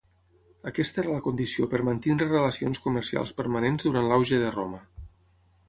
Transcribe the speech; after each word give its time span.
Aquesta 0.69 1.01
era 1.03 1.11
la 1.17 1.23
condició 1.25 1.67
per 1.73 1.81
mantenir 1.89 2.27
relacions 2.31 2.81
comercials 2.87 3.37
permanents 3.43 3.89
durant 3.89 4.11
l'auge 4.13 4.43
de 4.47 4.51
Roma. 4.59 4.85